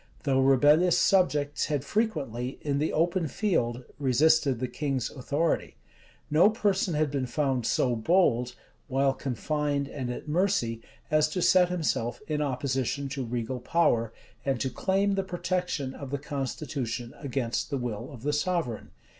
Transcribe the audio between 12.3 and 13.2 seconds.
opposition